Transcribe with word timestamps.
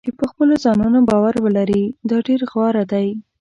چې 0.05 0.11
په 0.19 0.25
خپلو 0.31 0.53
ځانونو 0.63 0.99
باور 1.09 1.33
ولري 1.45 1.83
دا 2.09 2.17
ډېر 2.27 2.41
غوره 2.51 2.83
دی. 2.91 3.07